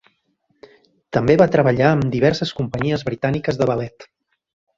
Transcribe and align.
També 1.17 1.35
va 1.41 1.47
treballar 1.55 1.85
amb 1.97 2.07
diverses 2.15 2.55
companyies 2.61 3.05
britàniques 3.11 3.61
de 3.61 3.71
ballet. 3.73 4.09